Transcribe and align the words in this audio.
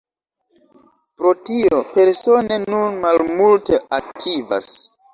Pro 1.21 1.33
tio 1.51 1.83
Persone 1.93 2.59
nun 2.65 3.01
malmulte 3.07 3.83
aktivas. 4.03 4.77